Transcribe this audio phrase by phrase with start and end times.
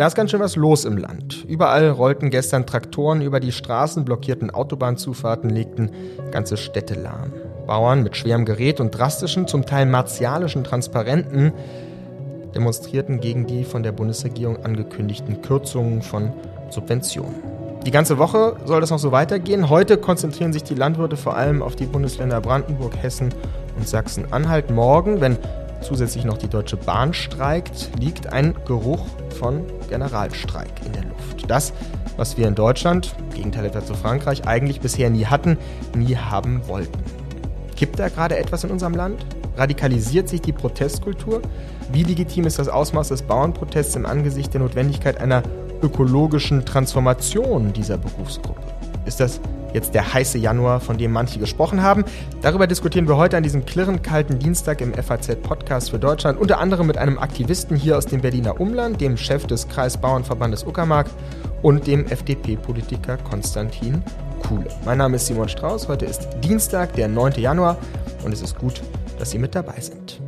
[0.00, 1.44] Da ist ganz schön was los im Land.
[1.46, 5.90] Überall rollten gestern Traktoren über die Straßen, blockierten Autobahnzufahrten, legten
[6.30, 7.34] ganze Städte lahm.
[7.66, 11.52] Bauern mit schwerem Gerät und drastischen, zum Teil martialischen Transparenten
[12.54, 16.32] demonstrierten gegen die von der Bundesregierung angekündigten Kürzungen von
[16.70, 17.34] Subventionen.
[17.84, 19.70] Die ganze Woche soll das noch so weitergehen.
[19.70, 23.34] Heute konzentrieren sich die Landwirte vor allem auf die Bundesländer Brandenburg, Hessen
[23.80, 24.70] und Sachsen-Anhalt.
[24.70, 25.38] Morgen, wenn
[25.80, 29.06] zusätzlich noch die Deutsche Bahn streikt, liegt ein Geruch
[29.38, 31.50] von Generalstreik in der Luft.
[31.50, 31.72] Das,
[32.16, 35.56] was wir in Deutschland, im Gegenteil etwa zu Frankreich, eigentlich bisher nie hatten,
[35.96, 37.02] nie haben wollten.
[37.74, 39.24] Kippt da gerade etwas in unserem Land?
[39.56, 41.40] Radikalisiert sich die Protestkultur?
[41.90, 45.42] Wie legitim ist das Ausmaß des Bauernprotests im Angesicht der Notwendigkeit einer
[45.82, 48.60] ökologischen Transformation dieser Berufsgruppe?
[49.06, 49.40] Ist das
[49.72, 52.04] jetzt der heiße Januar, von dem manche gesprochen haben?
[52.42, 56.86] Darüber diskutieren wir heute an diesem klirrend kalten Dienstag im FAZ-Podcast für Deutschland, unter anderem
[56.86, 61.08] mit einem Aktivisten hier aus dem Berliner Umland, dem Chef des Kreisbauernverbandes Uckermark
[61.62, 64.02] und dem FDP-Politiker Konstantin
[64.46, 64.68] Kuhle.
[64.84, 67.34] Mein Name ist Simon Strauß, heute ist Dienstag, der 9.
[67.34, 67.76] Januar
[68.24, 68.82] und es ist gut,
[69.18, 70.19] dass Sie mit dabei sind.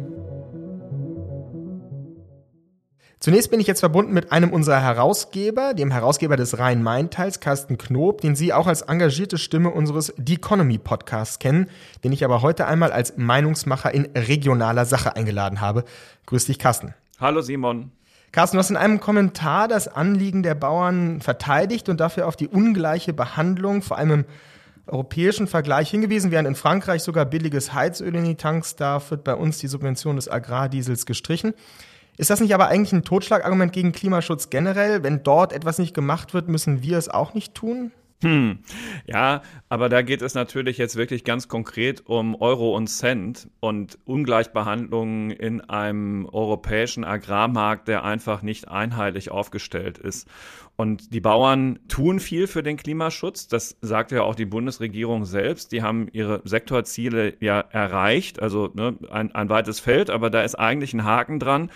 [3.23, 8.21] Zunächst bin ich jetzt verbunden mit einem unserer Herausgeber, dem Herausgeber des Rhein-Main-Teils, Carsten Knob,
[8.21, 11.69] den Sie auch als engagierte Stimme unseres The Economy Podcasts kennen,
[12.03, 15.85] den ich aber heute einmal als Meinungsmacher in regionaler Sache eingeladen habe.
[16.27, 16.95] Grüß dich, Carsten.
[17.21, 17.93] Hallo, Simon.
[18.33, 22.49] Carsten, du hast in einem Kommentar das Anliegen der Bauern verteidigt und dafür auf die
[22.49, 24.25] ungleiche Behandlung, vor allem im
[24.89, 29.37] europäischen Vergleich hingewiesen, während in Frankreich sogar billiges Heizöl in die Tanks darf, wird bei
[29.37, 31.55] uns die Subvention des Agrardiesels gestrichen.
[32.19, 35.03] Ist das nicht aber eigentlich ein Totschlagargument gegen Klimaschutz generell?
[35.03, 37.93] Wenn dort etwas nicht gemacht wird, müssen wir es auch nicht tun?
[38.23, 38.61] Hm.
[39.07, 43.99] Ja, aber da geht es natürlich jetzt wirklich ganz konkret um Euro und Cent und
[44.05, 50.29] Ungleichbehandlung in einem europäischen Agrarmarkt, der einfach nicht einheitlich aufgestellt ist.
[50.77, 53.49] Und die Bauern tun viel für den Klimaschutz.
[53.49, 55.73] Das sagt ja auch die Bundesregierung selbst.
[55.73, 58.41] Die haben ihre Sektorziele ja erreicht.
[58.41, 61.71] Also ne, ein, ein weites Feld, aber da ist eigentlich ein Haken dran.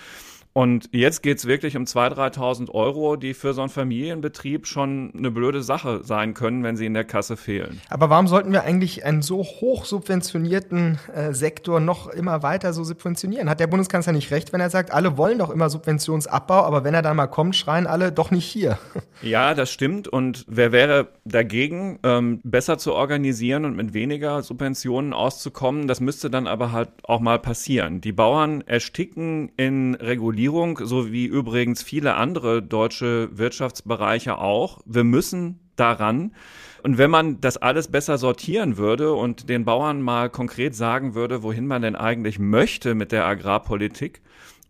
[0.57, 5.31] Und jetzt geht's wirklich um 2.000, 3.000 Euro, die für so einen Familienbetrieb schon eine
[5.31, 7.83] blöde Sache sein können, wenn sie in der Kasse fehlen.
[7.91, 12.85] Aber warum sollten wir eigentlich einen so hoch subventionierten äh, Sektor noch immer weiter so
[12.85, 13.51] subventionieren?
[13.51, 16.95] Hat der Bundeskanzler nicht recht, wenn er sagt, alle wollen doch immer Subventionsabbau, aber wenn
[16.95, 18.79] er dann mal kommt, schreien alle doch nicht hier?
[19.23, 20.09] Ja, das stimmt.
[20.09, 25.89] Und wer wäre dagegen, ähm, besser zu organisieren und mit weniger Subventionen auszukommen?
[25.89, 28.03] Das müsste dann aber halt auch mal passieren.
[28.03, 34.79] Die Bauern ersticken in Regulierung Regierung, so wie übrigens viele andere deutsche Wirtschaftsbereiche auch.
[34.87, 36.37] Wir müssen daran.
[36.85, 41.43] Und wenn man das alles besser sortieren würde und den Bauern mal konkret sagen würde,
[41.43, 44.23] wohin man denn eigentlich möchte mit der Agrarpolitik,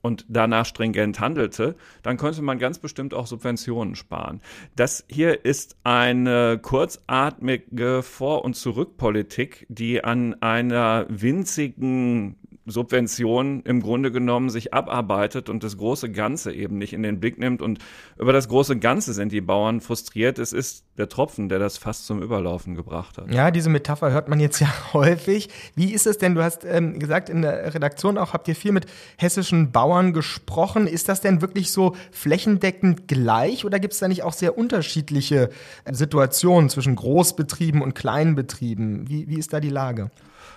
[0.03, 4.41] und danach stringent handelte, dann könnte man ganz bestimmt auch Subventionen sparen.
[4.76, 14.10] Das hier ist eine kurzatmige Vor- und Zurückpolitik, die an einer winzigen Subvention im Grunde
[14.10, 17.62] genommen sich abarbeitet und das große Ganze eben nicht in den Blick nimmt.
[17.62, 17.78] Und
[18.19, 20.38] über das große Ganze sind die Bauern frustriert.
[20.38, 23.32] Es ist der Tropfen, der das fast zum Überlaufen gebracht hat.
[23.32, 25.49] Ja, diese Metapher hört man jetzt ja häufig.
[25.75, 26.34] Wie ist es denn?
[26.34, 30.87] Du hast ähm, gesagt, in der Redaktion auch habt ihr viel mit hessischen Bauern gesprochen.
[30.87, 35.50] Ist das denn wirklich so flächendeckend gleich oder gibt es da nicht auch sehr unterschiedliche
[35.91, 39.09] Situationen zwischen Großbetrieben und Kleinbetrieben?
[39.09, 40.10] Wie, wie ist da die Lage?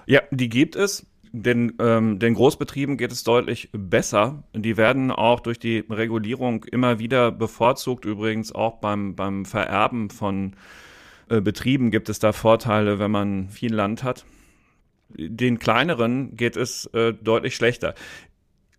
[0.06, 1.06] Ja, die gibt es.
[1.32, 4.44] Den, ähm, den Großbetrieben geht es deutlich besser.
[4.54, 8.06] Die werden auch durch die Regulierung immer wieder bevorzugt.
[8.06, 10.56] Übrigens auch beim, beim Vererben von
[11.30, 14.26] äh, Betrieben gibt es da Vorteile, wenn man viel Land hat.
[15.10, 17.96] Den kleineren geht es äh, deutlich schlechter.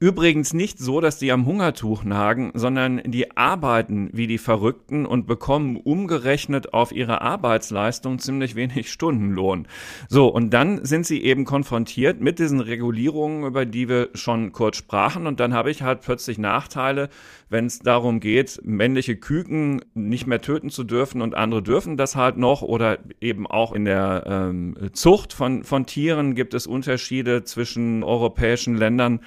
[0.02, 5.26] Übrigens nicht so, dass die am Hungertuch nagen, sondern die arbeiten wie die Verrückten und
[5.26, 9.68] bekommen umgerechnet auf ihre Arbeitsleistung ziemlich wenig Stundenlohn.
[10.08, 14.78] So, und dann sind sie eben konfrontiert mit diesen Regulierungen, über die wir schon kurz
[14.78, 15.26] sprachen.
[15.26, 17.10] Und dann habe ich halt plötzlich Nachteile,
[17.50, 22.16] wenn es darum geht, männliche Küken nicht mehr töten zu dürfen und andere dürfen das
[22.16, 22.62] halt noch.
[22.62, 28.78] Oder eben auch in der ähm, Zucht von, von Tieren gibt es Unterschiede zwischen europäischen
[28.78, 29.20] Ländern.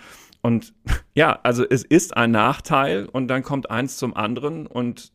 [0.44, 0.74] Und
[1.15, 5.12] Ja, also es ist ein Nachteil und dann kommt eins zum anderen und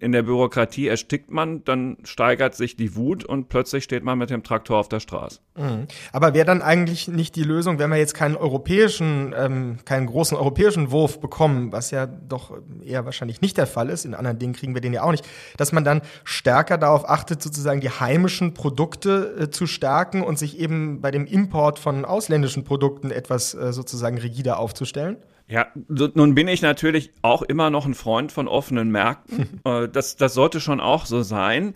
[0.00, 4.30] in der Bürokratie erstickt man, dann steigert sich die Wut und plötzlich steht man mit
[4.30, 5.38] dem Traktor auf der Straße.
[5.56, 5.86] Mhm.
[6.12, 10.36] Aber wäre dann eigentlich nicht die Lösung, wenn wir jetzt keinen europäischen, ähm, keinen großen
[10.36, 12.52] europäischen Wurf bekommen, was ja doch
[12.84, 15.24] eher wahrscheinlich nicht der Fall ist, in anderen Dingen kriegen wir den ja auch nicht,
[15.56, 20.58] dass man dann stärker darauf achtet, sozusagen die heimischen Produkte äh, zu stärken und sich
[20.58, 25.18] eben bei dem Import von ausländischen Produkten etwas äh, sozusagen rigider aufzustellen?
[25.48, 29.60] Ja, nun bin ich natürlich auch immer noch ein Freund von offenen Märkten.
[29.64, 31.74] Äh, das, das sollte schon auch so sein.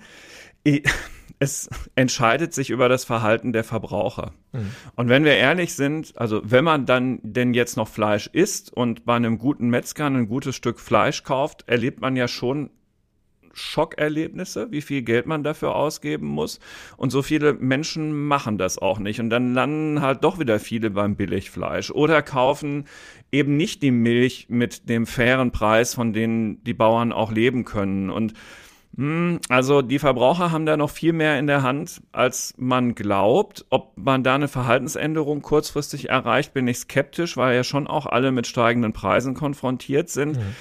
[1.38, 4.32] Es entscheidet sich über das Verhalten der Verbraucher.
[4.52, 4.70] Mhm.
[4.94, 9.05] Und wenn wir ehrlich sind, also wenn man dann denn jetzt noch Fleisch isst und
[9.05, 12.70] bei einem guten Metzger ein gutes Stück Fleisch kauft, erlebt man ja schon
[13.52, 16.61] Schockerlebnisse, wie viel Geld man dafür ausgeben muss.
[16.97, 19.20] Und so viele Menschen machen das auch nicht.
[19.20, 22.85] Und dann landen halt doch wieder viele beim Billigfleisch oder kaufen
[23.32, 28.11] eben nicht die Milch mit dem fairen Preis, von denen die Bauern auch leben können.
[28.11, 28.35] Und
[28.97, 33.64] hm, also die Verbraucher haben da noch viel mehr in der Hand, als man glaubt.
[33.70, 38.32] Ob man da eine Verhaltensänderung kurzfristig erreicht, bin ich skeptisch, weil ja schon auch alle
[38.32, 40.37] mit steigenden Preisen konfrontiert sind.
[40.37, 40.55] Mhm.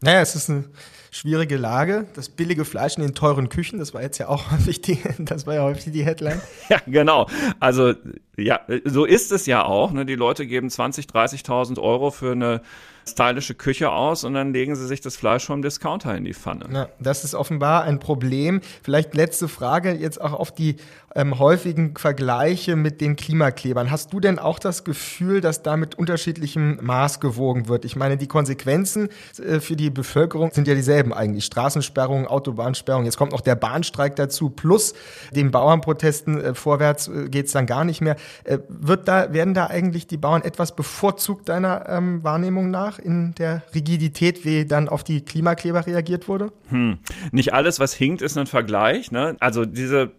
[0.00, 0.70] Naja, es ist ein
[1.12, 2.06] schwierige Lage.
[2.14, 5.46] Das billige Fleisch in den teuren Küchen, das war jetzt ja auch häufig die, das
[5.46, 6.40] war ja häufig die Headline.
[6.68, 7.28] Ja, genau.
[7.60, 7.94] Also,
[8.36, 9.92] ja, so ist es ja auch.
[9.92, 10.06] Ne?
[10.06, 12.62] Die Leute geben 20, 30.000 Euro für eine
[13.08, 16.66] stylische Küche aus und dann legen sie sich das Fleisch vom Discounter in die Pfanne.
[16.72, 18.60] Ja, das ist offenbar ein Problem.
[18.82, 20.76] Vielleicht letzte Frage jetzt auch auf die
[21.14, 23.90] ähm, häufigen Vergleiche mit den Klimaklebern.
[23.90, 27.84] Hast du denn auch das Gefühl, dass da mit unterschiedlichem Maß gewogen wird?
[27.84, 29.08] Ich meine, die Konsequenzen
[29.38, 31.44] äh, für die Bevölkerung sind ja dieselben eigentlich.
[31.44, 33.04] Straßensperrungen, Autobahnsperrungen.
[33.04, 34.94] Jetzt kommt noch der Bahnstreik dazu, plus
[35.32, 36.40] den Bauernprotesten.
[36.40, 38.16] Äh, vorwärts äh, geht's dann gar nicht mehr.
[38.44, 43.34] Äh, wird da, werden da eigentlich die Bauern etwas bevorzugt deiner ähm, Wahrnehmung nach in
[43.36, 46.52] der Rigidität, wie dann auf die Klimakleber reagiert wurde?
[46.68, 46.98] Hm.
[47.30, 49.10] Nicht alles, was hinkt, ist ein Vergleich.
[49.10, 49.36] Ne?
[49.40, 50.12] Also diese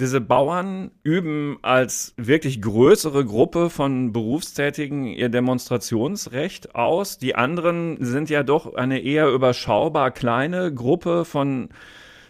[0.00, 7.18] diese Bauern üben als wirklich größere Gruppe von Berufstätigen ihr Demonstrationsrecht aus.
[7.18, 11.68] Die anderen sind ja doch eine eher überschaubar kleine Gruppe von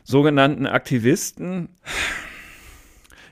[0.03, 1.71] sogenannten Aktivisten.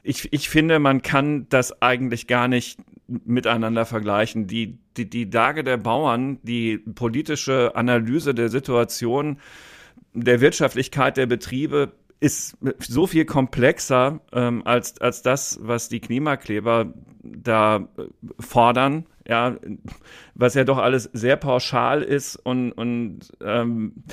[0.03, 4.47] Ich, ich finde, man kann das eigentlich gar nicht miteinander vergleichen.
[4.47, 9.39] Die, die, die Lage der Bauern, die politische Analyse der Situation,
[10.15, 16.95] der Wirtschaftlichkeit der Betriebe ist so viel komplexer ähm, als, als das, was die Klimakleber
[17.25, 18.05] da äh,
[18.39, 19.57] fordern, ja,
[20.35, 24.05] was ja doch alles sehr pauschal ist und, und ähm,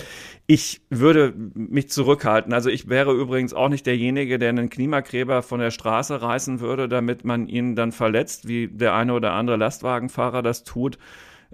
[0.48, 2.52] ich würde mich zurückhalten.
[2.52, 6.90] Also ich wäre übrigens auch nicht derjenige, der einen Klimakleber von der Straße reißen würde,
[6.90, 10.98] damit man ihn dann verletzt, wie der eine oder andere Lastwagenfahrer das tut.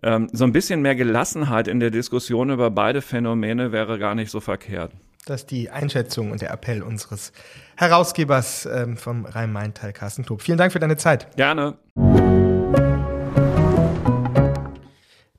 [0.04, 4.32] Ähm, so ein bisschen mehr Gelassenheit in der Diskussion über beide Phänomene wäre gar nicht
[4.32, 4.94] so verkehrt.
[5.28, 7.32] Das ist die Einschätzung und der Appell unseres
[7.78, 10.44] Herausgebers ähm, vom Rhein-Main-Teil, Carsten Tob.
[10.44, 11.36] Vielen Dank für deine Zeit.
[11.36, 11.74] Gerne.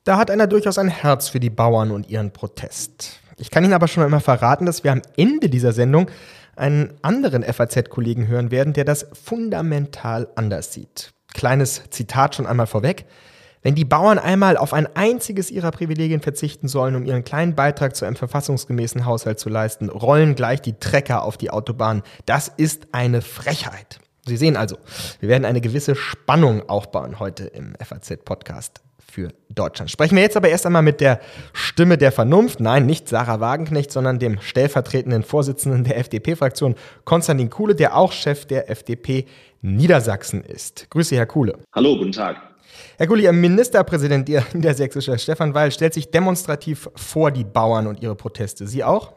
[0.03, 3.21] Da hat einer durchaus ein Herz für die Bauern und ihren Protest.
[3.37, 6.11] Ich kann Ihnen aber schon einmal verraten, dass wir am Ende dieser Sendung
[6.57, 11.13] einen anderen FAZ-Kollegen hören werden, der das fundamental anders sieht.
[11.33, 13.05] Kleines Zitat schon einmal vorweg.
[13.67, 17.97] Wenn die Bauern einmal auf ein einziges ihrer Privilegien verzichten sollen, um ihren kleinen Beitrag
[17.97, 22.01] zu einem verfassungsgemäßen Haushalt zu leisten, rollen gleich die Trecker auf die Autobahn.
[22.25, 23.99] Das ist eine Frechheit.
[24.25, 24.77] Sie sehen also,
[25.19, 29.91] wir werden eine gewisse Spannung aufbauen heute im FAZ-Podcast für Deutschland.
[29.91, 31.19] Sprechen wir jetzt aber erst einmal mit der
[31.51, 32.61] Stimme der Vernunft.
[32.61, 38.45] Nein, nicht Sarah Wagenknecht, sondern dem stellvertretenden Vorsitzenden der FDP-Fraktion, Konstantin Kuhle, der auch Chef
[38.45, 39.25] der FDP
[39.61, 40.89] Niedersachsen ist.
[40.89, 41.59] Grüße, Herr Kuhle.
[41.75, 42.46] Hallo, guten Tag.
[42.97, 48.01] Herr Gulli, Ihr Ministerpräsident der Niedersächsische Stefan Weil stellt sich demonstrativ vor die Bauern und
[48.01, 48.67] ihre Proteste.
[48.67, 49.13] Sie auch?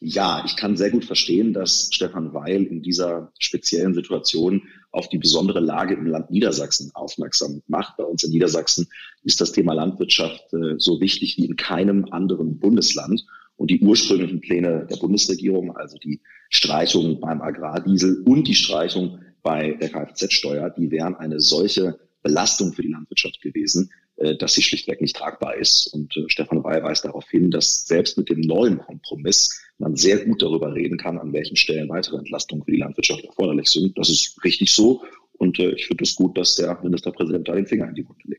[0.00, 5.18] Ja, ich kann sehr gut verstehen, dass Stefan Weil in dieser speziellen Situation auf die
[5.18, 7.96] besondere Lage im Land Niedersachsen aufmerksam macht.
[7.96, 8.86] Bei uns in Niedersachsen
[9.24, 13.24] ist das Thema Landwirtschaft äh, so wichtig wie in keinem anderen Bundesland.
[13.56, 16.20] Und die ursprünglichen Pläne der Bundesregierung, also die
[16.50, 22.82] Streichung beim Agrardiesel und die Streichung bei der Kfz-Steuer, die wären eine solche Belastung für
[22.82, 25.86] die Landwirtschaft gewesen, äh, dass sie schlichtweg nicht tragbar ist.
[25.94, 30.24] Und äh, Stefan Weil weist darauf hin, dass selbst mit dem neuen Kompromiss man sehr
[30.24, 33.96] gut darüber reden kann, an welchen Stellen weitere Entlastungen für die Landwirtschaft erforderlich sind.
[33.96, 35.02] Das ist richtig so.
[35.38, 38.22] Und äh, ich finde es gut, dass der Ministerpräsident da den Finger in die Wunde
[38.24, 38.35] legt.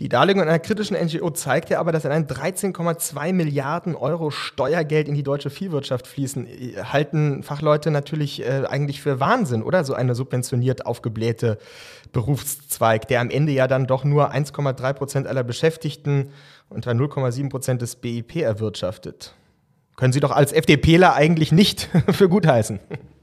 [0.00, 5.14] Die Darlegung einer kritischen NGO zeigt ja aber, dass allein 13,2 Milliarden Euro Steuergeld in
[5.14, 6.48] die deutsche Viehwirtschaft fließen.
[6.90, 9.84] Halten Fachleute natürlich äh, eigentlich für Wahnsinn, oder?
[9.84, 11.58] So eine subventioniert aufgeblähte
[12.12, 16.30] Berufszweig, der am Ende ja dann doch nur 1,3 Prozent aller Beschäftigten
[16.70, 19.34] unter 0,7 Prozent des BIP erwirtschaftet.
[19.96, 22.80] Können Sie doch als FDPler eigentlich nicht für gut heißen.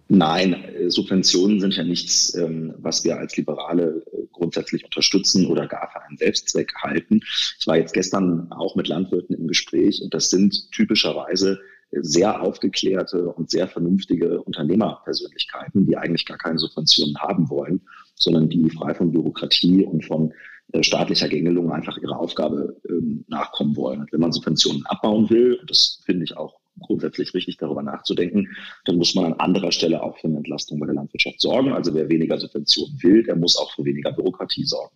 [0.09, 5.89] Nein, Subventionen sind ja nichts, ähm, was wir als Liberale äh, grundsätzlich unterstützen oder gar
[5.91, 7.19] für einen Selbstzweck halten.
[7.59, 11.59] Ich war jetzt gestern auch mit Landwirten im Gespräch und das sind typischerweise
[11.91, 17.81] sehr aufgeklärte und sehr vernünftige Unternehmerpersönlichkeiten, die eigentlich gar keine Subventionen haben wollen,
[18.15, 20.33] sondern die frei von Bürokratie und von
[20.73, 24.01] äh, staatlicher Gängelung einfach ihrer Aufgabe ähm, nachkommen wollen.
[24.01, 28.49] Und wenn man Subventionen abbauen will, und das finde ich auch grundsätzlich richtig, darüber nachzudenken,
[28.85, 31.73] dann muss man an anderer Stelle auch für eine Entlastung bei der Landwirtschaft sorgen.
[31.73, 34.95] Also wer weniger Subventionen will, der muss auch für weniger Bürokratie sorgen.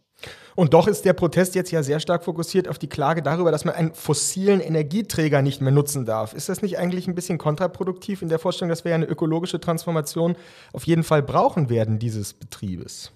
[0.55, 3.65] Und doch ist der Protest jetzt ja sehr stark fokussiert auf die Klage darüber, dass
[3.65, 6.33] man einen fossilen Energieträger nicht mehr nutzen darf.
[6.33, 9.59] Ist das nicht eigentlich ein bisschen kontraproduktiv in der Vorstellung, dass wir ja eine ökologische
[9.59, 10.35] Transformation
[10.73, 13.11] auf jeden Fall brauchen werden dieses Betriebes?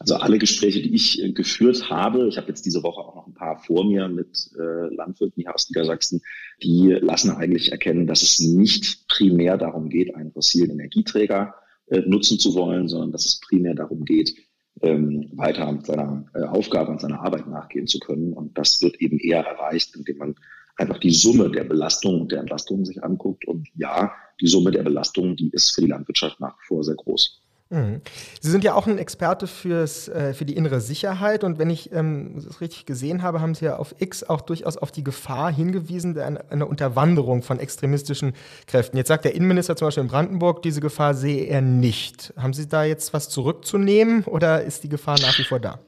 [0.00, 3.26] Also alle Gespräche, die ich äh, geführt habe, ich habe jetzt diese Woche auch noch
[3.26, 6.22] ein paar vor mir mit äh, Landwirten hier aus Niedersachsen,
[6.62, 11.54] die lassen eigentlich erkennen, dass es nicht primär darum geht, einen fossilen Energieträger
[11.88, 14.34] äh, nutzen zu wollen, sondern dass es primär darum geht,
[14.80, 18.32] ähm, weiter mit seiner Aufgabe und seiner Arbeit nachgehen zu können.
[18.32, 20.34] Und das wird eben eher erreicht, indem man
[20.76, 23.46] einfach die Summe der Belastung und der Entlastung sich anguckt.
[23.46, 26.94] Und ja, die Summe der Belastung, die ist für die Landwirtschaft nach wie vor sehr
[26.94, 27.42] groß.
[27.72, 28.00] Mhm.
[28.40, 31.92] Sie sind ja auch ein Experte fürs, äh, für die innere Sicherheit und wenn ich
[31.92, 35.52] ähm, das richtig gesehen habe, haben Sie ja auf X auch durchaus auf die Gefahr
[35.52, 38.34] hingewiesen, eine, eine Unterwanderung von extremistischen
[38.66, 38.96] Kräften.
[38.96, 42.34] Jetzt sagt der Innenminister zum Beispiel in Brandenburg, diese Gefahr sehe er nicht.
[42.36, 45.78] Haben Sie da jetzt was zurückzunehmen oder ist die Gefahr nach wie vor da?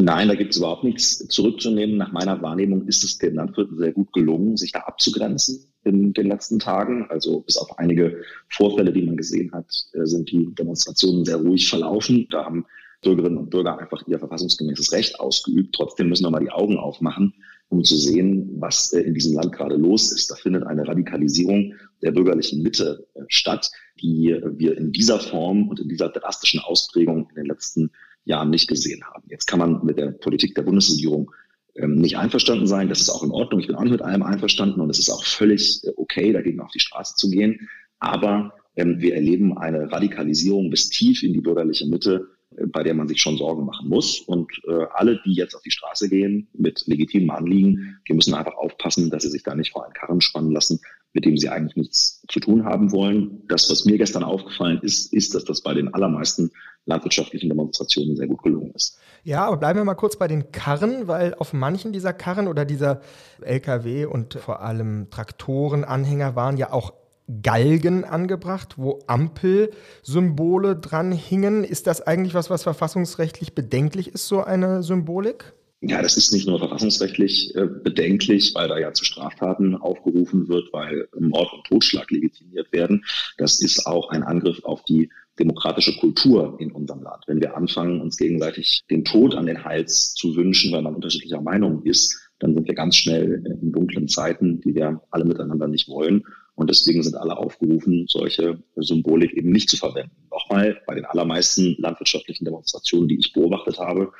[0.00, 1.96] Nein, da gibt es überhaupt nichts zurückzunehmen.
[1.96, 6.26] Nach meiner Wahrnehmung ist es den Landwirten sehr gut gelungen, sich da abzugrenzen in den
[6.26, 7.06] letzten Tagen.
[7.08, 11.68] Also bis auf einige Vorfälle, die man gesehen hat, äh, sind die Demonstrationen sehr ruhig
[11.68, 12.26] verlaufen.
[12.30, 12.66] Da haben
[13.02, 15.74] Bürgerinnen und Bürger einfach ihr verfassungsgemäßes Recht ausgeübt.
[15.74, 17.34] Trotzdem müssen wir mal die Augen aufmachen,
[17.68, 20.30] um zu sehen, was äh, in diesem Land gerade los ist.
[20.30, 25.80] Da findet eine Radikalisierung der bürgerlichen Mitte äh, statt, die wir in dieser Form und
[25.80, 28.07] in dieser drastischen Ausprägung in den letzten Jahren
[28.44, 29.24] nicht gesehen haben.
[29.28, 31.30] Jetzt kann man mit der Politik der Bundesregierung
[31.74, 32.88] ähm, nicht einverstanden sein.
[32.88, 33.60] Das ist auch in Ordnung.
[33.60, 36.60] Ich bin auch nicht mit allem einverstanden und es ist auch völlig äh, okay, dagegen
[36.60, 37.68] auf die Straße zu gehen.
[37.98, 42.94] Aber ähm, wir erleben eine Radikalisierung bis tief in die bürgerliche Mitte, äh, bei der
[42.94, 44.20] man sich schon Sorgen machen muss.
[44.20, 48.56] Und äh, alle, die jetzt auf die Straße gehen mit legitimen Anliegen, die müssen einfach
[48.56, 50.80] aufpassen, dass sie sich da nicht vor einen Karren spannen lassen,
[51.12, 53.42] mit dem sie eigentlich nichts zu tun haben wollen.
[53.48, 56.50] Das, was mir gestern aufgefallen ist, ist, dass das bei den allermeisten
[56.88, 58.98] landwirtschaftlichen Demonstrationen sehr gut gelungen ist.
[59.24, 62.64] Ja, aber bleiben wir mal kurz bei den Karren, weil auf manchen dieser Karren oder
[62.64, 63.00] dieser
[63.42, 66.94] Lkw und vor allem Traktorenanhänger waren ja auch
[67.42, 71.62] Galgen angebracht, wo Ampelsymbole dran hingen.
[71.62, 75.52] Ist das eigentlich was, was verfassungsrechtlich bedenklich ist, so eine Symbolik?
[75.80, 80.72] Ja, das ist nicht nur verfassungsrechtlich äh, bedenklich, weil da ja zu Straftaten aufgerufen wird,
[80.72, 83.04] weil Mord und Totschlag legitimiert werden.
[83.36, 87.24] Das ist auch ein Angriff auf die demokratische Kultur in unserem Land.
[87.26, 91.40] Wenn wir anfangen, uns gegenseitig den Tod an den Hals zu wünschen, weil man unterschiedlicher
[91.40, 95.88] Meinung ist, dann sind wir ganz schnell in dunklen Zeiten, die wir alle miteinander nicht
[95.88, 96.24] wollen.
[96.54, 100.26] Und deswegen sind alle aufgerufen, solche Symbolik eben nicht zu verwenden.
[100.30, 104.10] Nochmal, bei den allermeisten landwirtschaftlichen Demonstrationen, die ich beobachtet habe,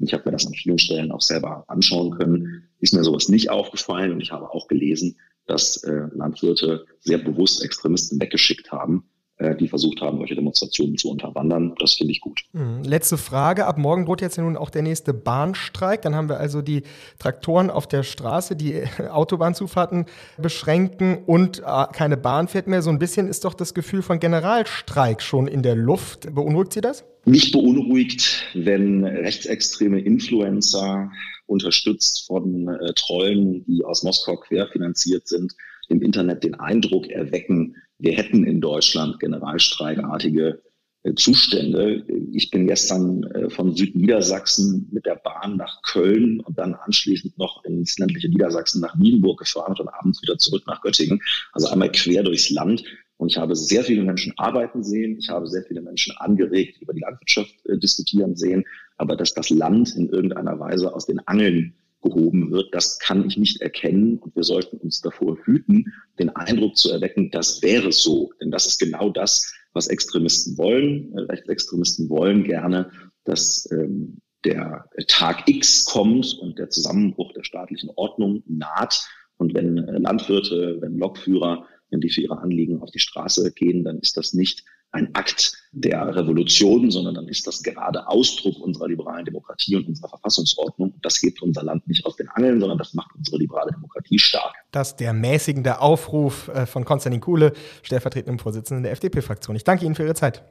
[0.00, 3.50] ich habe mir das an vielen Stellen auch selber anschauen können, ist mir sowas nicht
[3.50, 4.12] aufgefallen.
[4.12, 5.16] Und ich habe auch gelesen,
[5.46, 9.07] dass äh, Landwirte sehr bewusst Extremisten weggeschickt haben,
[9.54, 11.74] die versucht haben, solche Demonstrationen zu unterwandern.
[11.78, 12.42] Das finde ich gut.
[12.52, 13.66] Hm, letzte Frage.
[13.66, 16.02] Ab morgen droht jetzt ja nun auch der nächste Bahnstreik.
[16.02, 16.82] Dann haben wir also die
[17.18, 22.82] Traktoren auf der Straße, die Autobahnzufahrten beschränken und äh, keine Bahn fährt mehr.
[22.82, 26.34] So ein bisschen ist doch das Gefühl von Generalstreik schon in der Luft.
[26.34, 27.04] Beunruhigt Sie das?
[27.24, 31.10] Mich beunruhigt, wenn rechtsextreme Influencer
[31.46, 35.54] unterstützt von äh, Trollen, die aus Moskau querfinanziert sind,
[35.88, 40.62] im Internet den Eindruck erwecken, wir hätten in Deutschland generalstreikartige
[41.02, 42.04] äh, Zustände.
[42.32, 47.64] Ich bin gestern äh, von Südniedersachsen mit der Bahn nach Köln und dann anschließend noch
[47.64, 51.20] ins ländliche Niedersachsen nach Nienburg gefahren und abends wieder zurück nach Göttingen.
[51.52, 52.84] Also einmal quer durchs Land.
[53.16, 55.18] Und ich habe sehr viele Menschen arbeiten sehen.
[55.18, 58.64] Ich habe sehr viele Menschen angeregt über die Landwirtschaft äh, diskutieren sehen.
[58.96, 63.36] Aber dass das Land in irgendeiner Weise aus den Angeln gehoben wird, das kann ich
[63.36, 68.32] nicht erkennen und wir sollten uns davor hüten, den Eindruck zu erwecken, das wäre so.
[68.40, 71.12] Denn das ist genau das, was Extremisten wollen.
[71.16, 72.90] Rechtsextremisten wollen gerne,
[73.24, 79.06] dass ähm, der Tag X kommt und der Zusammenbruch der staatlichen Ordnung naht.
[79.36, 83.98] Und wenn Landwirte, wenn Lokführer, wenn die für ihre Anliegen auf die Straße gehen, dann
[83.98, 84.64] ist das nicht
[84.98, 90.08] ein Akt der Revolution, sondern dann ist das gerade Ausdruck unserer liberalen Demokratie und unserer
[90.08, 90.94] Verfassungsordnung.
[91.02, 94.54] Das hebt unser Land nicht aus den Angeln, sondern das macht unsere liberale Demokratie stark.
[94.72, 97.52] Das ist der mäßigende Aufruf äh, von Konstantin Kuhle,
[97.82, 99.56] stellvertretendem Vorsitzenden der FDP-Fraktion.
[99.56, 100.44] Ich danke Ihnen für Ihre Zeit.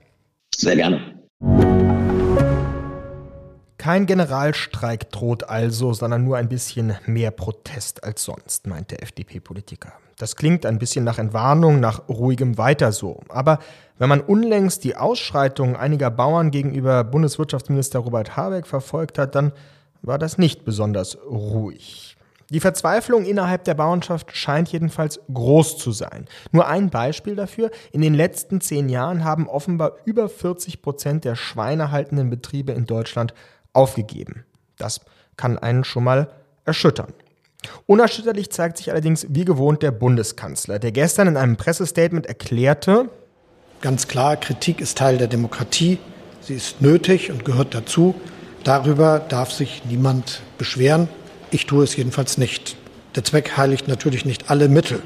[0.56, 1.24] Sehr gerne.
[3.78, 9.94] Kein Generalstreik droht also, sondern nur ein bisschen mehr Protest als sonst, meint der FDP-Politiker.
[10.18, 13.22] Das klingt ein bisschen nach Entwarnung, nach ruhigem Weiter so.
[13.30, 13.60] Aber
[14.00, 19.52] wenn man unlängst die Ausschreitungen einiger Bauern gegenüber Bundeswirtschaftsminister Robert Habeck verfolgt hat, dann
[20.02, 22.18] war das nicht besonders ruhig.
[22.50, 26.28] Die Verzweiflung innerhalb der Bauernschaft scheint jedenfalls groß zu sein.
[26.54, 27.72] Nur ein Beispiel dafür.
[27.92, 33.34] In den letzten zehn Jahren haben offenbar über 40 Prozent der schweinehaltenden Betriebe in Deutschland
[33.78, 34.46] aufgegeben.
[34.78, 35.02] Das
[35.38, 36.30] kann einen schon mal
[36.66, 37.14] erschüttern.
[37.86, 43.10] Unerschütterlich zeigt sich allerdings wie gewohnt der Bundeskanzler, der gestern in einem Pressestatement erklärte,
[43.80, 46.00] Ganz klar, Kritik ist Teil der Demokratie,
[46.42, 48.16] sie ist nötig und gehört dazu.
[48.64, 51.08] Darüber darf sich niemand beschweren.
[51.52, 52.76] Ich tue es jedenfalls nicht.
[53.16, 55.04] Der Zweck heiligt natürlich nicht alle Mittel.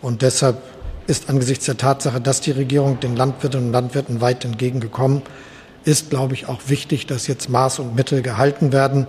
[0.00, 0.62] Und deshalb
[1.06, 5.20] ist angesichts der Tatsache, dass die Regierung den Landwirtinnen und Landwirten weit entgegengekommen
[5.86, 9.06] ist, glaube ich, auch wichtig, dass jetzt Maß und Mittel gehalten werden.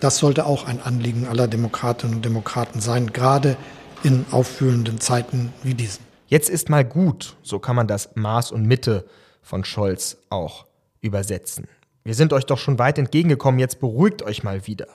[0.00, 3.56] Das sollte auch ein Anliegen aller Demokratinnen und Demokraten sein, gerade
[4.02, 6.04] in auffühlenden Zeiten wie diesen.
[6.26, 9.04] Jetzt ist mal gut, so kann man das Maß und Mitte
[9.42, 10.66] von Scholz auch
[11.00, 11.68] übersetzen.
[12.04, 14.88] Wir sind euch doch schon weit entgegengekommen, jetzt beruhigt euch mal wieder.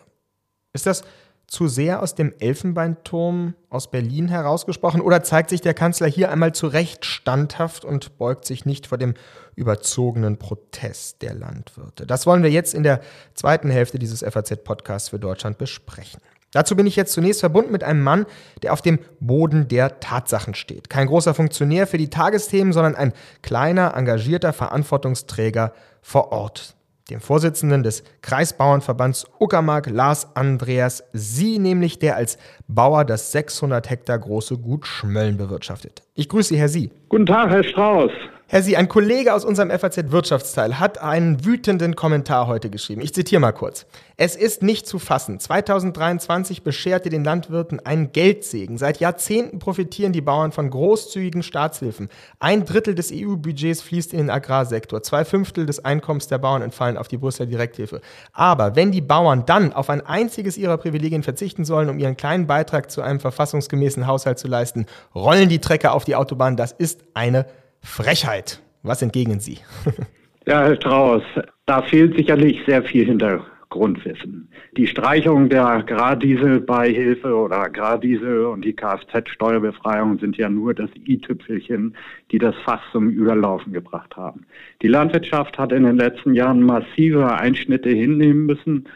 [0.73, 1.03] Ist das
[1.49, 6.53] zu sehr aus dem Elfenbeinturm aus Berlin herausgesprochen oder zeigt sich der Kanzler hier einmal
[6.53, 9.15] zu Recht standhaft und beugt sich nicht vor dem
[9.55, 12.05] überzogenen Protest der Landwirte?
[12.05, 13.01] Das wollen wir jetzt in der
[13.33, 16.21] zweiten Hälfte dieses FAZ-Podcasts für Deutschland besprechen.
[16.51, 18.25] Dazu bin ich jetzt zunächst verbunden mit einem Mann,
[18.63, 20.89] der auf dem Boden der Tatsachen steht.
[20.89, 26.75] Kein großer Funktionär für die Tagesthemen, sondern ein kleiner, engagierter Verantwortungsträger vor Ort
[27.09, 32.37] dem Vorsitzenden des Kreisbauernverbands Uckermark, Lars Andreas Sie, nämlich der als
[32.67, 36.03] Bauer das 600 Hektar große Gut Schmölln bewirtschaftet.
[36.15, 36.91] Ich grüße Sie, Herr Sie.
[37.09, 38.11] Guten Tag, Herr Strauß.
[38.51, 42.99] Herr Sie, ein Kollege aus unserem FAZ-Wirtschaftsteil hat einen wütenden Kommentar heute geschrieben.
[42.99, 43.85] Ich zitiere mal kurz.
[44.17, 45.39] Es ist nicht zu fassen.
[45.39, 48.79] 2023 bescherte den Landwirten einen Geldsegen.
[48.79, 52.09] Seit Jahrzehnten profitieren die Bauern von großzügigen Staatshilfen.
[52.39, 55.03] Ein Drittel des EU-Budgets fließt in den Agrarsektor.
[55.03, 58.01] Zwei Fünftel des Einkommens der Bauern entfallen auf die Brüsseler Direkthilfe.
[58.33, 62.47] Aber wenn die Bauern dann auf ein einziges ihrer Privilegien verzichten sollen, um ihren kleinen
[62.47, 66.57] Beitrag zu einem verfassungsgemäßen Haushalt zu leisten, rollen die Trecker auf die Autobahn.
[66.57, 67.45] Das ist eine
[67.81, 68.61] Frechheit.
[68.83, 69.57] Was entgegnen Sie?
[70.45, 71.23] ja, Herr Strauß,
[71.65, 74.49] da fehlt sicherlich sehr viel Hintergrundwissen.
[74.77, 81.95] Die Streichung der Agrardieselbeihilfe oder Agrardiesel und die Kfz-Steuerbefreiung sind ja nur das i-Tüpfelchen,
[82.31, 84.45] die das Fass zum Überlaufen gebracht haben.
[84.81, 88.87] Die Landwirtschaft hat in den letzten Jahren massive Einschnitte hinnehmen müssen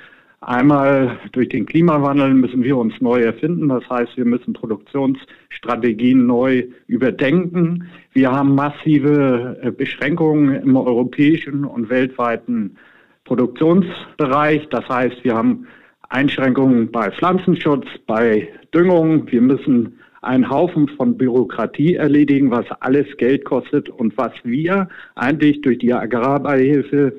[0.45, 3.69] Einmal durch den Klimawandel müssen wir uns neu erfinden.
[3.69, 7.88] Das heißt, wir müssen Produktionsstrategien neu überdenken.
[8.12, 12.77] Wir haben massive äh, Beschränkungen im europäischen und weltweiten
[13.23, 14.67] Produktionsbereich.
[14.69, 15.67] Das heißt, wir haben
[16.10, 19.32] Einschränkungen bei Pflanzenschutz, bei Düngung.
[19.32, 25.62] Wir müssen einen Haufen von Bürokratie erledigen, was alles Geld kostet und was wir eigentlich
[25.62, 27.13] durch die Agrarbeihilfe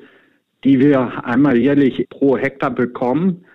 [0.65, 3.45] die wir einmal jährlich pro Hektar bekommen,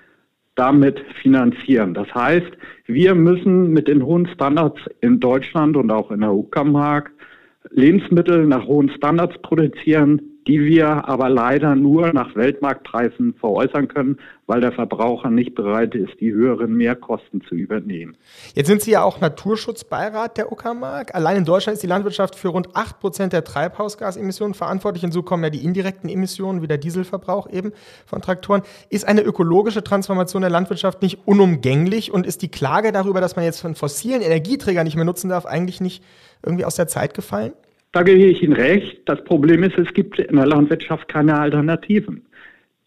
[0.55, 1.93] damit finanzieren.
[1.93, 2.53] Das heißt,
[2.87, 7.11] wir müssen mit den hohen Standards in Deutschland und auch in der Uckermark
[7.69, 14.61] Lebensmittel nach hohen Standards produzieren, die wir aber leider nur nach Weltmarktpreisen veräußern können, weil
[14.61, 18.17] der Verbraucher nicht bereit ist, die höheren Mehrkosten zu übernehmen.
[18.55, 21.15] Jetzt sind Sie ja auch Naturschutzbeirat der Uckermark.
[21.15, 25.03] Allein in Deutschland ist die Landwirtschaft für rund 8 Prozent der Treibhausgasemissionen verantwortlich.
[25.03, 27.73] Hinzu kommen ja die indirekten Emissionen, wie der Dieselverbrauch eben
[28.07, 28.63] von Traktoren.
[28.89, 33.45] Ist eine ökologische Transformation der Landwirtschaft nicht unumgänglich und ist die Klage darüber, dass man
[33.45, 36.03] jetzt von fossilen Energieträgern nicht mehr nutzen darf, eigentlich nicht
[36.45, 37.53] irgendwie aus der Zeit gefallen?
[37.93, 39.01] Da gebe ich Ihnen recht.
[39.07, 42.23] Das Problem ist, es gibt in der Landwirtschaft keine Alternativen.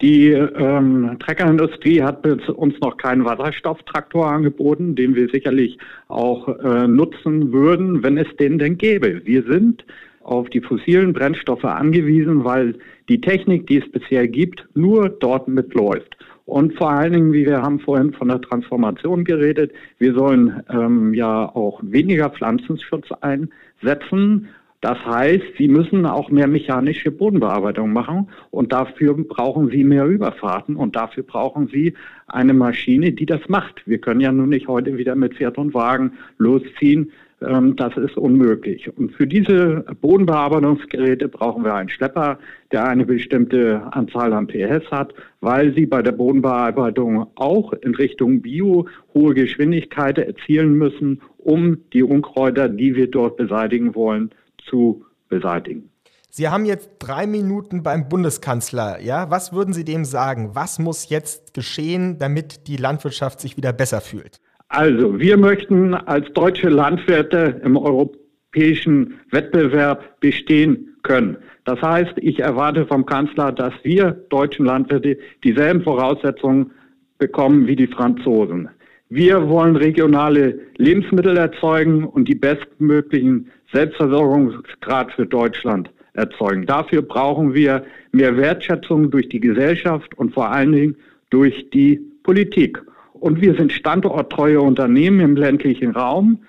[0.00, 7.52] Die ähm, Treckerindustrie hat uns noch keinen Wasserstofftraktor angeboten, den wir sicherlich auch äh, nutzen
[7.52, 9.24] würden, wenn es den denn gäbe.
[9.24, 9.84] Wir sind
[10.22, 12.74] auf die fossilen Brennstoffe angewiesen, weil
[13.08, 16.16] die Technik, die es bisher gibt, nur dort mitläuft.
[16.46, 21.14] Und vor allen Dingen, wie wir haben vorhin von der Transformation geredet, wir sollen ähm,
[21.14, 24.48] ja auch weniger Pflanzenschutz einsetzen
[24.82, 30.76] Das heißt, sie müssen auch mehr mechanische Bodenbearbeitung machen und dafür brauchen sie mehr Überfahrten
[30.76, 31.94] und dafür brauchen sie
[32.26, 33.80] eine Maschine, die das macht.
[33.86, 37.12] Wir können ja nun nicht heute wieder mit Pferd und Wagen losziehen.
[37.46, 38.96] Ähm, das ist unmöglich.
[38.96, 42.38] Und für diese Bodenbearbeitungsgeräte brauchen wir einen Schlepper,
[42.72, 48.42] der eine bestimmte Anzahl an PS hat, weil sie bei der Bodenbearbeitung auch in Richtung
[48.42, 54.30] Bio hohe Geschwindigkeiten erzielen müssen, um die Unkräuter, die wir dort beseitigen wollen,
[54.68, 55.90] zu beseitigen.
[56.30, 59.00] Sie haben jetzt drei Minuten beim Bundeskanzler.
[59.00, 60.50] Ja, was würden Sie dem sagen?
[60.54, 64.40] Was muss jetzt geschehen, damit die Landwirtschaft sich wieder besser fühlt?
[64.68, 71.36] Also, wir möchten als deutsche Landwirte im europäischen Wettbewerb bestehen können.
[71.64, 76.72] Das heißt, ich erwarte vom Kanzler, dass wir deutschen Landwirte dieselben Voraussetzungen
[77.18, 78.68] bekommen wie die Franzosen.
[79.08, 86.66] Wir wollen regionale Lebensmittel erzeugen und die bestmöglichen Selbstversorgungsgrad für Deutschland erzeugen.
[86.66, 90.96] Dafür brauchen wir mehr Wertschätzung durch die Gesellschaft und vor allen Dingen
[91.30, 92.80] durch die Politik.
[93.24, 96.40] Und wir sind standorttreue Unternehmen im ländlichen Raum,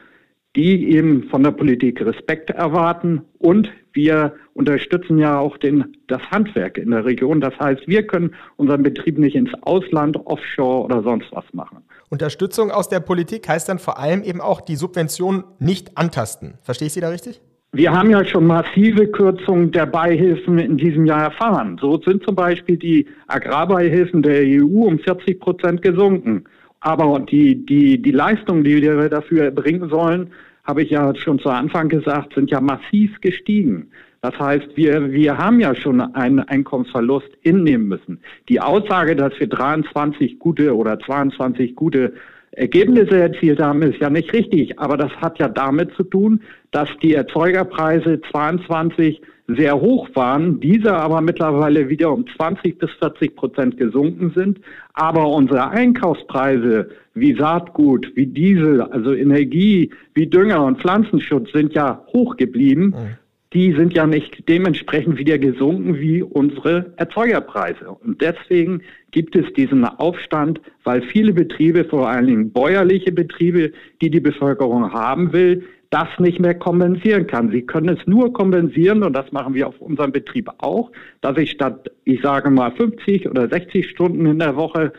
[0.57, 3.21] die eben von der Politik Respekt erwarten.
[3.39, 7.39] Und wir unterstützen ja auch den, das Handwerk in der Region.
[7.39, 11.77] Das heißt, wir können unseren Betrieb nicht ins Ausland, Offshore oder sonst was machen.
[12.09, 16.55] Unterstützung aus der Politik heißt dann vor allem eben auch die Subvention nicht antasten.
[16.61, 17.39] Verstehe ich Sie da richtig?
[17.71, 21.77] Wir haben ja schon massive Kürzungen der Beihilfen in diesem Jahr erfahren.
[21.79, 26.43] So sind zum Beispiel die Agrarbeihilfen der EU um 40 Prozent gesunken.
[26.85, 30.29] Aber die, die, die Leistungen, die wir dafür erbringen sollen,
[30.65, 33.87] habe ich ja schon zu Anfang gesagt, sind ja massiv gestiegen.
[34.21, 38.19] Das heißt, wir, wir haben ja schon einen Einkommensverlust hinnehmen müssen.
[38.49, 42.13] Die Aussage, dass wir 23 gute oder 22 gute
[42.51, 44.77] Ergebnisse erzielt haben, ist ja nicht richtig.
[44.77, 50.93] Aber das hat ja damit zu tun, dass die Erzeugerpreise 22 sehr hoch waren, diese
[50.93, 54.59] aber mittlerweile wieder um 20 bis 40 Prozent gesunken sind.
[54.93, 62.03] Aber unsere Einkaufspreise wie Saatgut, wie Diesel, also Energie, wie Dünger und Pflanzenschutz sind ja
[62.13, 62.87] hoch geblieben.
[62.87, 63.17] Mhm.
[63.53, 67.89] Die sind ja nicht dementsprechend wieder gesunken wie unsere Erzeugerpreise.
[67.89, 68.81] Und deswegen
[69.11, 74.91] gibt es diesen Aufstand, weil viele Betriebe, vor allen Dingen bäuerliche Betriebe, die die Bevölkerung
[74.91, 75.63] haben will,
[75.95, 77.51] das nicht mehr kompensieren kann.
[77.51, 81.51] Sie können es nur kompensieren, und das machen wir auf unserem Betrieb auch, dass ich
[81.51, 84.91] statt, ich sage mal, 50 oder 60 Stunden in der Woche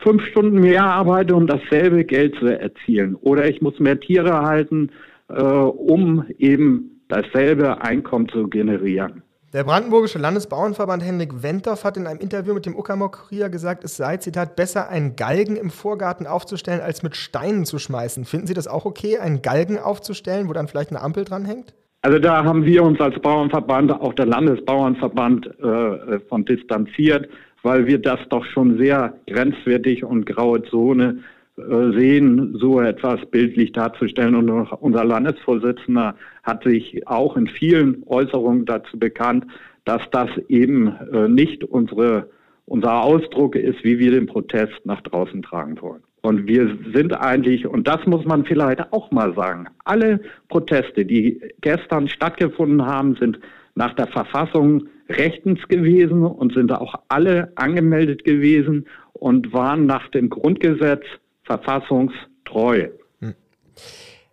[0.00, 3.14] fünf Stunden mehr arbeite, um dasselbe Geld zu erzielen.
[3.14, 4.90] Oder ich muss mehr Tiere halten,
[5.28, 9.22] äh, um eben dasselbe Einkommen zu generieren.
[9.52, 14.16] Der brandenburgische Landesbauernverband Henrik Wentorf hat in einem Interview mit dem Uckermark-Kurier gesagt, es sei,
[14.16, 18.24] Zitat, besser, einen Galgen im Vorgarten aufzustellen, als mit Steinen zu schmeißen.
[18.24, 21.74] Finden Sie das auch okay, einen Galgen aufzustellen, wo dann vielleicht eine Ampel dran hängt?
[22.00, 27.28] Also da haben wir uns als Bauernverband, auch der Landesbauernverband, äh, von distanziert,
[27.62, 33.72] weil wir das doch schon sehr grenzwertig und graue Zone äh, sehen, so etwas bildlich
[33.72, 34.34] darzustellen.
[34.34, 39.46] Und unser Landesvorsitzender hat sich auch in vielen Äußerungen dazu bekannt,
[39.84, 42.30] dass das eben äh, nicht unsere,
[42.66, 46.02] unser Ausdruck ist, wie wir den Protest nach draußen tragen wollen.
[46.22, 51.40] Und wir sind eigentlich, und das muss man vielleicht auch mal sagen, alle Proteste, die
[51.60, 53.40] gestern stattgefunden haben, sind
[53.74, 60.30] nach der Verfassung rechtens gewesen und sind auch alle angemeldet gewesen und waren nach dem
[60.30, 61.02] Grundgesetz
[61.44, 62.88] verfassungstreu.
[63.20, 63.34] Hm.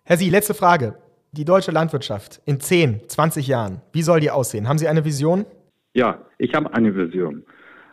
[0.04, 0.96] Herr Sie, letzte Frage.
[1.32, 4.68] Die deutsche Landwirtschaft in 10, 20 Jahren, wie soll die aussehen?
[4.68, 5.46] Haben Sie eine Vision?
[5.94, 7.44] Ja, ich habe eine Vision.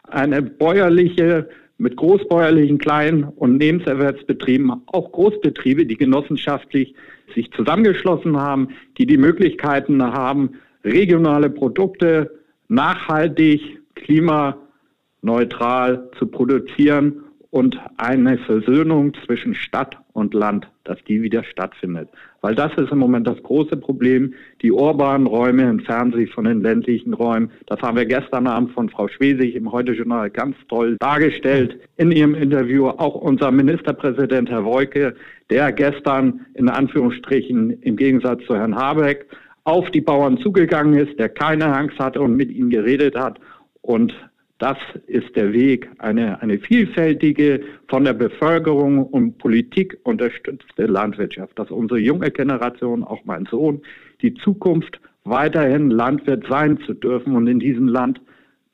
[0.04, 6.96] Eine bäuerliche, mit großbäuerlichen Klein- und Nebenerwerbsbetrieben, auch Großbetriebe, die genossenschaftlich
[7.36, 18.38] sich zusammengeschlossen haben, die die Möglichkeiten haben, regionale Produkte nachhaltig, klimaneutral zu produzieren und eine
[18.40, 22.10] Versöhnung zwischen Stadt und Land, dass die wieder stattfindet.
[22.42, 24.34] Weil das ist im Moment das große Problem.
[24.62, 27.52] Die urbanen Räume entfernen sich von den ländlichen Räumen.
[27.68, 32.36] Das haben wir gestern Abend von Frau Schwesig im Heute-Journal ganz toll dargestellt in ihrem
[32.36, 32.88] Interview.
[32.88, 35.16] Auch unser Ministerpräsident Herr Woike,
[35.50, 39.26] der gestern in Anführungsstrichen im Gegensatz zu Herrn Habeck
[39.64, 43.40] auf die Bauern zugegangen ist, der keine Angst hatte und mit ihnen geredet hat
[43.82, 44.14] und
[44.60, 51.70] das ist der Weg, eine, eine vielfältige, von der Bevölkerung und Politik unterstützte Landwirtschaft, dass
[51.70, 53.82] unsere junge Generation, auch mein Sohn,
[54.22, 58.20] die Zukunft weiterhin Landwirt sein zu dürfen und in diesem Land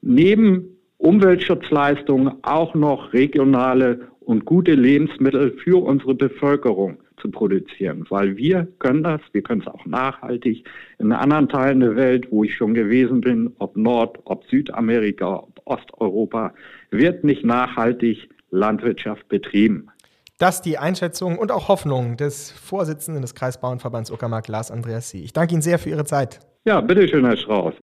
[0.01, 8.67] neben Umweltschutzleistungen auch noch regionale und gute Lebensmittel für unsere Bevölkerung zu produzieren, weil wir
[8.79, 10.67] können das, wir können es auch nachhaltig.
[10.99, 15.62] In anderen Teilen der Welt, wo ich schon gewesen bin, ob Nord, ob Südamerika, ob
[15.63, 16.53] Osteuropa,
[16.91, 19.88] wird nicht nachhaltig Landwirtschaft betrieben.
[20.38, 25.23] Das die Einschätzung und auch Hoffnung des Vorsitzenden des Kreisbauernverbands Uckermark, Lars Andreas Sie.
[25.23, 26.41] Ich danke Ihnen sehr für Ihre Zeit.
[26.65, 27.75] Ja, bitteschön, Herr Strauß.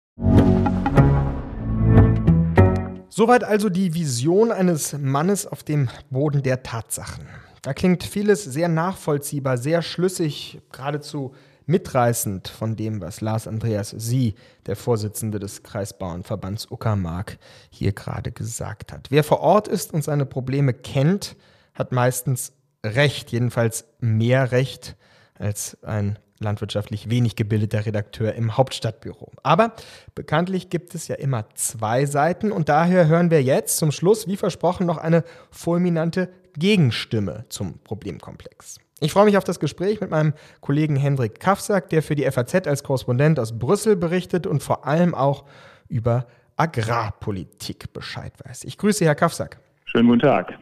[3.09, 7.27] Soweit also die Vision eines Mannes auf dem Boden der Tatsachen.
[7.63, 11.35] Da klingt vieles sehr nachvollziehbar, sehr schlüssig, geradezu
[11.67, 14.35] mitreißend von dem, was Lars Andreas Sie,
[14.67, 17.39] der Vorsitzende des Kreisbauernverbands Uckermark,
[17.71, 19.11] hier gerade gesagt hat.
[19.11, 21.37] Wer vor Ort ist und seine Probleme kennt,
[21.75, 22.53] hat meistens
[22.85, 24.97] Recht, jedenfalls mehr Recht
[25.35, 29.31] als ein landwirtschaftlich wenig gebildeter Redakteur im Hauptstadtbüro.
[29.43, 29.75] Aber
[30.15, 34.39] bekanntlich gibt es ja immer zwei Seiten und daher hören wir jetzt zum Schluss, wie
[34.39, 38.79] versprochen, noch eine fulminante Gegenstimme zum Problemkomplex.
[39.01, 42.69] Ich freue mich auf das Gespräch mit meinem Kollegen Hendrik Kafsack, der für die FAZ
[42.69, 45.45] als Korrespondent aus Brüssel berichtet und vor allem auch
[45.89, 48.65] über Agrarpolitik Bescheid weiß.
[48.65, 49.59] Ich grüße Herr Kafsack.
[49.87, 50.53] Schönen guten Tag.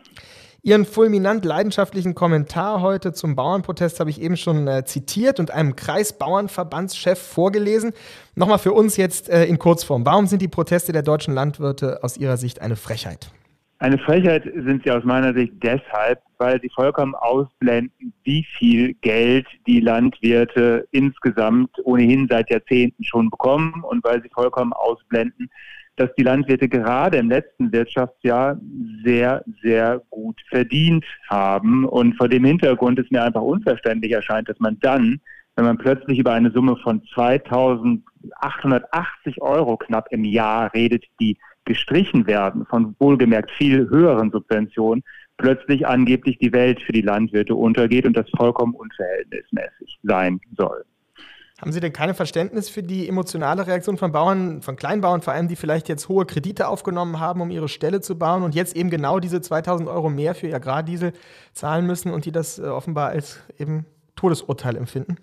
[0.63, 5.77] Ihren fulminant leidenschaftlichen Kommentar heute zum Bauernprotest habe ich eben schon äh, zitiert und einem
[5.77, 7.93] Kreisbauernverbandschef vorgelesen.
[8.35, 10.05] Nochmal für uns jetzt äh, in Kurzform.
[10.05, 13.31] Warum sind die Proteste der deutschen Landwirte aus Ihrer Sicht eine Frechheit?
[13.81, 19.47] Eine Frechheit sind sie aus meiner Sicht deshalb, weil sie vollkommen ausblenden, wie viel Geld
[19.69, 25.49] die Landwirte insgesamt ohnehin seit Jahrzehnten schon bekommen und weil sie vollkommen ausblenden,
[25.95, 28.59] dass die Landwirte gerade im letzten Wirtschaftsjahr
[29.05, 31.85] sehr, sehr gut verdient haben.
[31.85, 35.21] Und vor dem Hintergrund ist mir einfach unverständlich erscheint, dass man dann,
[35.55, 41.39] wenn man plötzlich über eine Summe von 2880 Euro knapp im Jahr redet, die
[41.69, 45.05] gestrichen werden von wohlgemerkt viel höheren Subventionen,
[45.37, 50.85] plötzlich angeblich die Welt für die Landwirte untergeht und das vollkommen unverhältnismäßig sein soll.
[51.61, 55.49] Haben Sie denn kein Verständnis für die emotionale Reaktion von Bauern, von Kleinbauern vor allem,
[55.49, 58.91] die vielleicht jetzt hohe Kredite aufgenommen haben, um ihre Ställe zu bauen und jetzt eben
[58.91, 61.13] genau diese 2000 Euro mehr für ihr Agrardiesel
[61.53, 65.17] zahlen müssen und die das äh, offenbar als eben Todesurteil empfinden?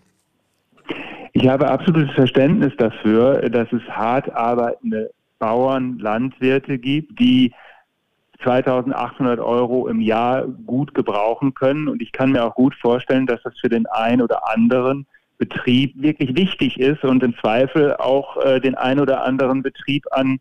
[1.32, 5.12] Ich habe absolutes Verständnis dafür, dass es hart arbeitende
[5.46, 7.54] Bauern, Landwirte gibt, die
[8.42, 11.88] 2800 Euro im Jahr gut gebrauchen können.
[11.88, 15.06] Und ich kann mir auch gut vorstellen, dass das für den einen oder anderen
[15.38, 20.40] Betrieb wirklich wichtig ist und im Zweifel auch äh, den ein oder anderen Betrieb an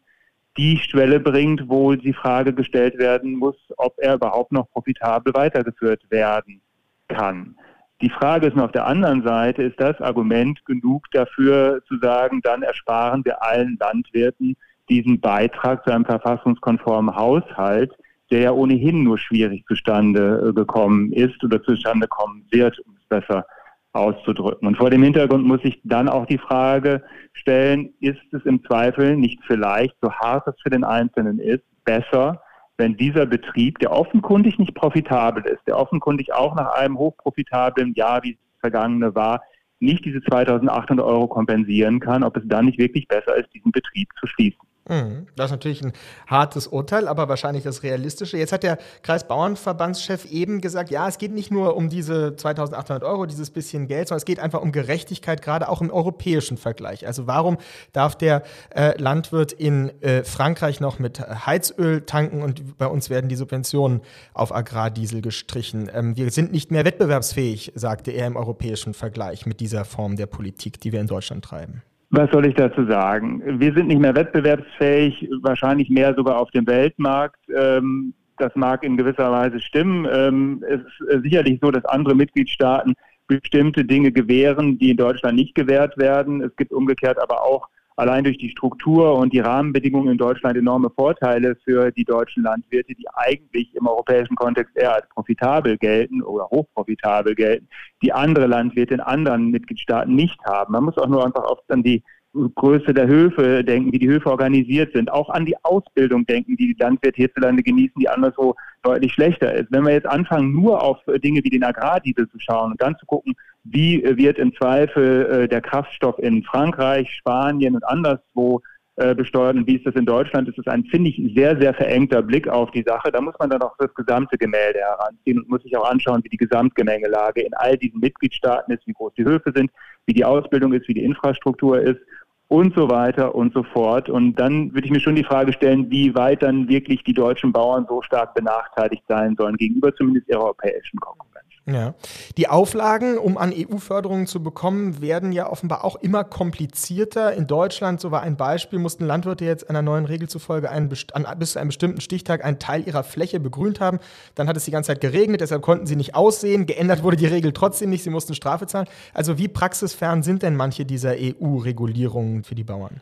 [0.56, 6.00] die Schwelle bringt, wo die Frage gestellt werden muss, ob er überhaupt noch profitabel weitergeführt
[6.10, 6.62] werden
[7.08, 7.56] kann.
[8.00, 12.40] Die Frage ist nur auf der anderen Seite, ist das Argument genug dafür zu sagen,
[12.42, 14.56] dann ersparen wir allen Landwirten
[14.88, 17.92] diesen Beitrag zu einem verfassungskonformen Haushalt,
[18.30, 23.04] der ja ohnehin nur schwierig zustande äh, gekommen ist oder zustande kommen wird, um es
[23.08, 23.46] besser
[23.92, 24.66] auszudrücken.
[24.66, 29.16] Und vor dem Hintergrund muss ich dann auch die Frage stellen, ist es im Zweifel
[29.16, 32.42] nicht vielleicht, so hart es für den Einzelnen ist, besser,
[32.76, 38.22] wenn dieser Betrieb, der offenkundig nicht profitabel ist, der offenkundig auch nach einem hochprofitablen Jahr
[38.24, 39.42] wie das vergangene war,
[39.78, 44.08] nicht diese 2800 Euro kompensieren kann, ob es dann nicht wirklich besser ist, diesen Betrieb
[44.18, 44.58] zu schließen.
[44.88, 45.26] Mhm.
[45.34, 45.92] Das ist natürlich ein
[46.26, 48.36] hartes Urteil, aber wahrscheinlich das Realistische.
[48.36, 53.24] Jetzt hat der Kreisbauernverbandschef eben gesagt, ja, es geht nicht nur um diese 2800 Euro,
[53.24, 57.06] dieses bisschen Geld, sondern es geht einfach um Gerechtigkeit, gerade auch im europäischen Vergleich.
[57.06, 57.56] Also warum
[57.92, 58.42] darf der
[58.74, 64.02] äh, Landwirt in äh, Frankreich noch mit Heizöl tanken und bei uns werden die Subventionen
[64.34, 65.90] auf Agrardiesel gestrichen?
[65.94, 70.26] Ähm, wir sind nicht mehr wettbewerbsfähig, sagte er im europäischen Vergleich mit dieser Form der
[70.26, 71.82] Politik, die wir in Deutschland treiben.
[72.16, 73.42] Was soll ich dazu sagen?
[73.58, 77.40] Wir sind nicht mehr wettbewerbsfähig, wahrscheinlich mehr sogar auf dem Weltmarkt.
[77.52, 80.06] Ähm, das mag in gewisser Weise stimmen.
[80.12, 82.94] Ähm, es ist sicherlich so, dass andere Mitgliedstaaten
[83.26, 86.40] bestimmte Dinge gewähren, die in Deutschland nicht gewährt werden.
[86.40, 90.90] Es gibt umgekehrt aber auch allein durch die Struktur und die Rahmenbedingungen in Deutschland enorme
[90.90, 96.46] Vorteile für die deutschen Landwirte, die eigentlich im europäischen Kontext eher als profitabel gelten oder
[96.46, 97.68] hochprofitabel gelten,
[98.02, 100.72] die andere Landwirte in anderen Mitgliedstaaten nicht haben.
[100.72, 102.02] Man muss auch nur einfach auf dann die
[102.34, 106.74] Größe der Höfe denken, wie die Höfe organisiert sind, auch an die Ausbildung denken, die
[106.74, 109.70] die Landwirte hierzulande genießen, die anderswo deutlich schlechter ist.
[109.70, 113.06] Wenn wir jetzt anfangen, nur auf Dinge wie den Agrardiesel zu schauen und dann zu
[113.06, 118.60] gucken, wie wird im Zweifel äh, der Kraftstoff in Frankreich, Spanien und anderswo
[118.96, 121.74] äh, besteuert und wie ist das in Deutschland, ist es ein, finde ich, sehr, sehr
[121.74, 123.10] verengter Blick auf die Sache.
[123.10, 126.28] Da muss man dann auch das gesamte Gemälde heranziehen und muss sich auch anschauen, wie
[126.28, 129.70] die Gesamtgemengelage in all diesen Mitgliedstaaten ist, wie groß die Höfe sind,
[130.06, 132.00] wie die Ausbildung ist, wie die Infrastruktur ist
[132.48, 134.08] und so weiter und so fort.
[134.08, 137.52] Und dann würde ich mir schon die Frage stellen, wie weit dann wirklich die deutschen
[137.52, 141.33] Bauern so stark benachteiligt sein sollen gegenüber zumindest ihrer europäischen Konkurrenz.
[141.66, 141.94] Ja.
[142.36, 147.32] Die Auflagen, um an EU-Förderungen zu bekommen, werden ja offenbar auch immer komplizierter.
[147.32, 151.26] In Deutschland, so war ein Beispiel, mussten Landwirte jetzt einer neuen Regel zufolge einen, an,
[151.38, 153.98] bis zu einem bestimmten Stichtag einen Teil ihrer Fläche begrünt haben.
[154.34, 156.66] Dann hat es die ganze Zeit geregnet, deshalb konnten sie nicht aussehen.
[156.66, 158.86] Geändert wurde die Regel trotzdem nicht, sie mussten Strafe zahlen.
[159.14, 163.00] Also wie praxisfern sind denn manche dieser EU-Regulierungen für die Bauern?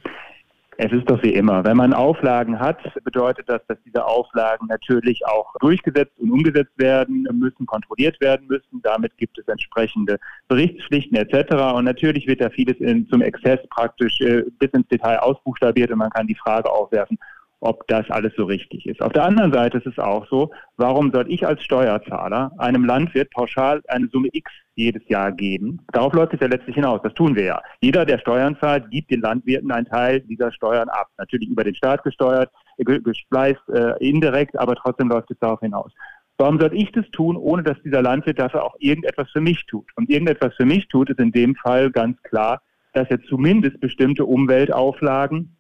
[0.79, 1.65] Es ist doch wie immer.
[1.65, 7.29] Wenn man Auflagen hat, bedeutet das, dass diese Auflagen natürlich auch durchgesetzt und umgesetzt werden
[7.33, 8.81] müssen, kontrolliert werden müssen.
[8.83, 11.55] Damit gibt es entsprechende Berichtspflichten etc.
[11.75, 15.99] Und natürlich wird da vieles in, zum Exzess praktisch äh, bis ins Detail ausbuchstabiert und
[15.99, 17.19] man kann die Frage aufwerfen,
[17.63, 19.01] ob das alles so richtig ist.
[19.01, 23.31] Auf der anderen Seite ist es auch so, warum soll ich als Steuerzahler einem Landwirt
[23.31, 25.81] pauschal eine Summe X jedes Jahr geben?
[25.93, 27.01] Darauf läuft es ja letztlich hinaus.
[27.05, 27.63] Das tun wir ja.
[27.81, 31.07] Jeder, der Steuern zahlt, gibt den Landwirten einen Teil dieser Steuern ab.
[31.19, 35.93] Natürlich über den Staat gesteuert, gespleist, äh, indirekt, aber trotzdem läuft es darauf hinaus.
[36.39, 39.89] Warum soll ich das tun, ohne dass dieser Landwirt dafür auch irgendetwas für mich tut?
[39.95, 42.61] Und irgendetwas für mich tut, ist in dem Fall ganz klar,
[42.93, 45.57] dass er zumindest bestimmte Umweltauflagen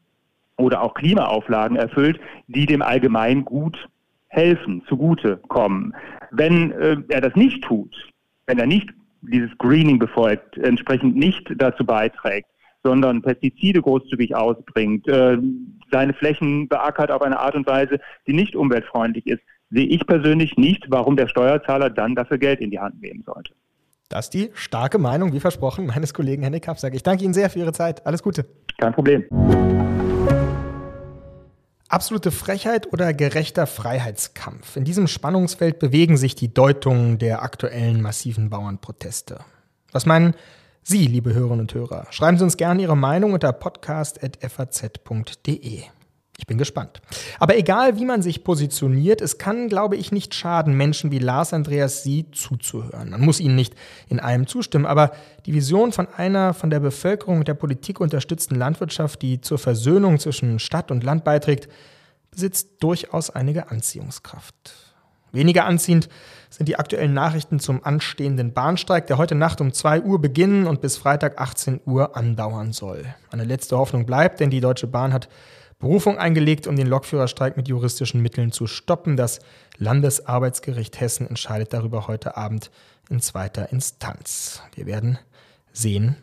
[0.57, 3.88] oder auch Klimaauflagen erfüllt, die dem Allgemeingut
[4.29, 5.95] helfen, zugute kommen.
[6.31, 7.95] Wenn äh, er das nicht tut,
[8.47, 12.49] wenn er nicht dieses Greening befolgt, entsprechend nicht dazu beiträgt,
[12.83, 15.38] sondern Pestizide großzügig ausbringt, äh,
[15.91, 20.57] seine Flächen beackert auf eine Art und Weise, die nicht umweltfreundlich ist, sehe ich persönlich
[20.57, 23.55] nicht, warum der Steuerzahler dann dafür Geld in die Hand nehmen sollte.
[24.09, 26.95] Das ist die starke Meinung, wie versprochen, meines Kollegen Henrik Kapsack.
[26.95, 28.07] Ich danke Ihnen sehr für Ihre Zeit.
[28.07, 28.45] Alles Gute.
[28.79, 29.25] Kein Problem.
[31.89, 34.77] Absolute Frechheit oder gerechter Freiheitskampf?
[34.77, 39.41] In diesem Spannungsfeld bewegen sich die Deutungen der aktuellen massiven Bauernproteste.
[39.93, 40.35] Was meinen
[40.83, 42.07] Sie, liebe Hörerinnen und Hörer?
[42.11, 45.83] Schreiben Sie uns gerne Ihre Meinung unter podcast.faz.de.
[46.43, 47.01] Ich bin gespannt.
[47.39, 51.53] Aber egal, wie man sich positioniert, es kann, glaube ich, nicht schaden, Menschen wie Lars
[51.53, 53.11] Andreas Sie zuzuhören.
[53.11, 53.77] Man muss ihnen nicht
[54.09, 55.13] in allem zustimmen, aber
[55.47, 60.19] die Vision von einer von der Bevölkerung mit der Politik unterstützten Landwirtschaft, die zur Versöhnung
[60.19, 61.69] zwischen Stadt und Land beiträgt,
[62.33, 64.75] besitzt durchaus einige Anziehungskraft.
[65.31, 66.09] Weniger anziehend
[66.51, 70.81] sind die aktuellen Nachrichten zum anstehenden Bahnstreik, der heute Nacht um 2 Uhr beginnen und
[70.81, 73.05] bis Freitag 18 Uhr andauern soll.
[73.31, 75.29] Eine letzte Hoffnung bleibt, denn die Deutsche Bahn hat
[75.83, 79.16] Berufung eingelegt, um den Lokführerstreik mit juristischen Mitteln zu stoppen.
[79.16, 79.40] Das
[79.79, 82.71] Landesarbeitsgericht Hessen entscheidet darüber heute Abend
[83.11, 84.62] in zweiter Instanz.
[84.77, 85.18] Wir werden
[85.73, 86.16] sehen.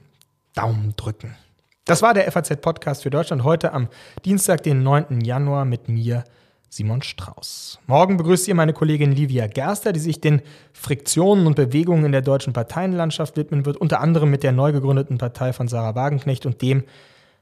[0.55, 1.35] Daumen drücken.
[1.83, 3.89] Das war der FAZ-Podcast für Deutschland heute am
[4.23, 5.19] Dienstag, den 9.
[5.19, 6.23] Januar mit mir,
[6.69, 7.79] Simon Strauß.
[7.85, 10.41] Morgen begrüßt ihr meine Kollegin Livia Gerster, die sich den
[10.71, 15.17] Friktionen und Bewegungen in der deutschen Parteienlandschaft widmen wird, unter anderem mit der neu gegründeten
[15.17, 16.85] Partei von Sarah Wagenknecht und dem,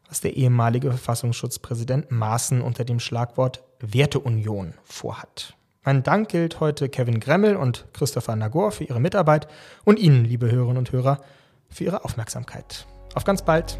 [0.09, 5.55] was der ehemalige Verfassungsschutzpräsident Maaßen unter dem Schlagwort Werteunion vorhat.
[5.83, 9.47] Mein Dank gilt heute Kevin Gremmel und Christopher Nagor für ihre Mitarbeit
[9.85, 11.21] und Ihnen, liebe Hörerinnen und Hörer,
[11.69, 12.85] für Ihre Aufmerksamkeit.
[13.15, 13.79] Auf ganz bald.